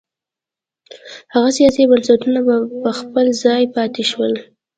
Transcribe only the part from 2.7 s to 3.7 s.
په خپل ځای